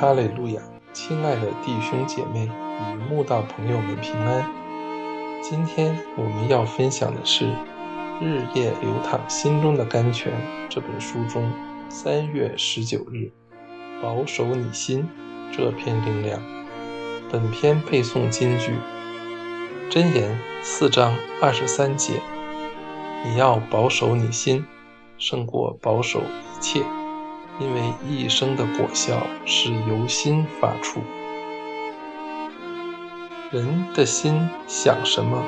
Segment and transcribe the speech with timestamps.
[0.00, 0.62] 哈利路亚！
[0.92, 4.48] 亲爱的弟兄姐妹与慕道朋友们平安。
[5.42, 7.46] 今天我们要分享的是
[8.20, 10.32] 《日夜流淌心中的甘泉》
[10.68, 11.50] 这本书中
[11.88, 13.32] 三月十九日
[14.00, 15.04] “保守你心”
[15.50, 16.40] 这篇灵粮。
[17.32, 18.76] 本篇背诵金句：
[19.90, 22.22] 箴言四章二十三节，
[23.24, 24.64] 你要保守你心，
[25.18, 26.84] 胜过保守一切。
[27.60, 31.00] 因为一生的果效是由心发出，
[33.50, 35.44] 人的心想什么，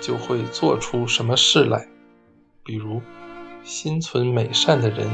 [0.00, 1.88] 就会做出什么事来。
[2.62, 3.00] 比如，
[3.64, 5.08] 心存美善的人，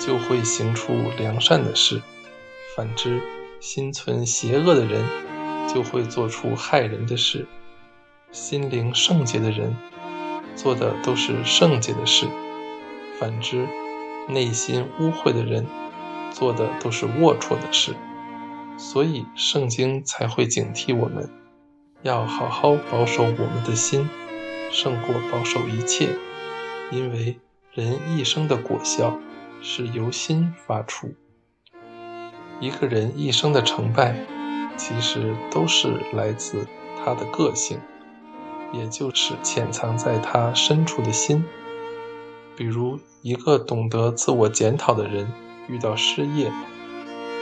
[0.00, 2.00] 就会行出良善的事；
[2.76, 3.22] 反之，
[3.60, 5.04] 心存邪恶的人，
[5.72, 7.46] 就会做出害人的事。
[8.32, 9.76] 心灵圣洁的人，
[10.56, 12.26] 做的都是圣洁的事；
[13.20, 13.68] 反之，
[14.28, 15.66] 内心污秽的人
[16.32, 17.94] 做的都是龌龊的事，
[18.76, 21.28] 所以圣经才会警惕我们，
[22.02, 24.08] 要好好保守我们的心，
[24.70, 26.16] 胜过保守一切，
[26.90, 27.38] 因为
[27.72, 29.18] 人一生的果效
[29.60, 31.14] 是由心发出。
[32.60, 34.16] 一个人一生的成败，
[34.76, 36.66] 其实都是来自
[37.04, 37.78] 他的个性，
[38.72, 41.44] 也就是潜藏在他深处的心。
[42.56, 45.26] 比如，一个懂得自我检讨的人，
[45.68, 46.52] 遇到失业，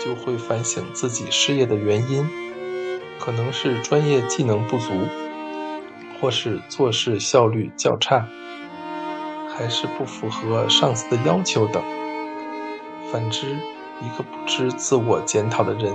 [0.02, 2.26] 就会反省自己失业的原因，
[3.20, 4.90] 可能是专业技能不足，
[6.18, 8.26] 或是做事效率较差，
[9.54, 11.82] 还是不符合上司的要求等。
[13.12, 13.50] 反之，
[14.00, 15.92] 一个不知自我检讨的人，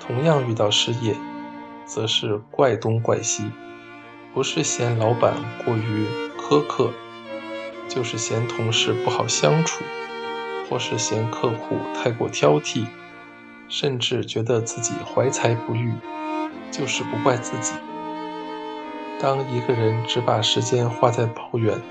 [0.00, 1.14] 同样遇到失业，
[1.86, 3.44] 则是怪东怪西，
[4.34, 6.90] 不是嫌老板过于苛刻。
[7.90, 9.82] 就是嫌同事不好相处，
[10.68, 12.86] 或是嫌客户太过挑剔，
[13.68, 15.92] 甚至觉得自己怀才不遇，
[16.70, 17.74] 就是不怪自己。
[19.20, 21.82] 当一个人只把时间花在抱怨，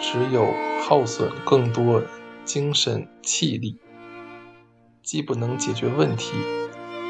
[0.00, 0.48] 只有
[0.82, 2.02] 耗损更多
[2.46, 3.78] 精神气力，
[5.02, 6.32] 既不能解决问题，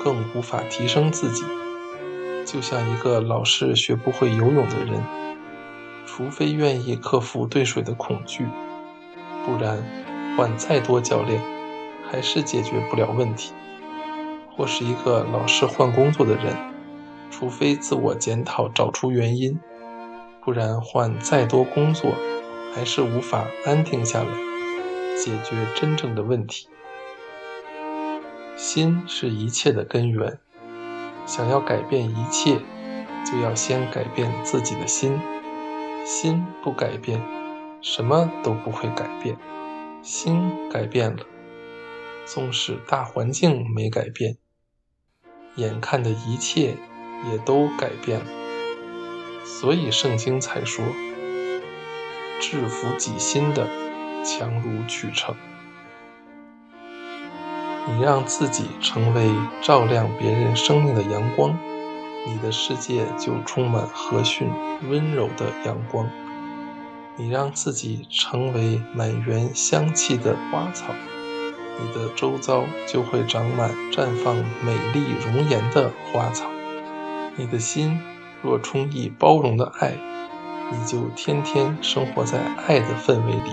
[0.03, 1.45] 更无法提升自己，
[2.45, 5.01] 就像一个老是学不会游泳的人。
[6.17, 8.47] 除非愿意克服对水的恐惧，
[9.45, 9.83] 不然
[10.37, 11.43] 换再多教练，
[12.09, 13.53] 还是解决不了问题。
[14.57, 16.57] 或是一个老是换工作的人，
[17.33, 19.59] 除非自我检讨找出原因，
[20.45, 22.13] 不然换再多工作，
[22.73, 24.29] 还是无法安定下来，
[25.19, 26.69] 解决真正的问题。
[28.55, 30.39] 心是一切的根源，
[31.27, 32.61] 想要改变一切，
[33.25, 35.19] 就要先改变自己的心。
[36.05, 37.23] 心不改变，
[37.81, 39.37] 什么都不会改变；
[40.03, 41.25] 心改变了，
[42.27, 44.37] 纵使大环境没改变，
[45.57, 46.77] 眼看的一切
[47.31, 48.27] 也都改变了。
[49.47, 50.85] 所以圣经才说
[52.39, 53.67] ：“制服己心的，
[54.23, 55.35] 强如取成。”
[57.89, 59.31] 你让自己成为
[59.63, 61.59] 照亮别人生命的阳光。
[62.27, 64.47] 你的世界就充满和煦、
[64.89, 66.09] 温柔的阳光。
[67.17, 70.93] 你让自己成为满园香气的花草，
[71.79, 74.35] 你的周遭就会长满绽放
[74.65, 76.49] 美丽容颜的花草。
[77.37, 78.01] 你的心
[78.43, 79.93] 若充溢包容的爱，
[80.73, 83.51] 你就天天生活在爱的氛围里。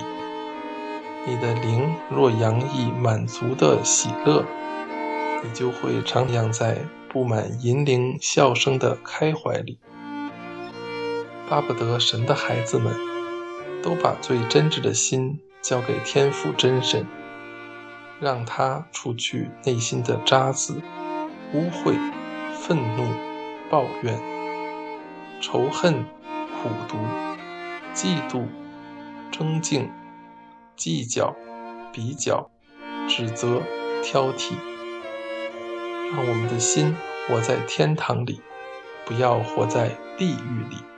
[1.28, 4.44] 你的灵若洋溢满足的喜乐，
[5.44, 6.80] 你就会徜徉在。
[7.12, 9.78] 布满银铃笑声的开怀里，
[11.50, 12.96] 巴不得神的孩子们
[13.84, 17.06] 都把最真挚的心交给天父真神，
[18.22, 20.82] 让他除去内心的渣滓、
[21.54, 21.98] 污秽、
[22.54, 23.04] 愤怒、
[23.70, 24.18] 抱怨、
[25.42, 26.06] 仇恨、
[26.64, 26.96] 苦毒、
[27.94, 28.46] 嫉妒、
[29.32, 29.92] 争竞、
[30.78, 31.36] 计较、
[31.92, 32.50] 比较、
[33.10, 33.62] 指责、
[34.02, 34.54] 挑剔。
[36.12, 36.96] 让我们的心
[37.28, 38.42] 活在天堂里，
[39.06, 40.91] 不要活在地狱里。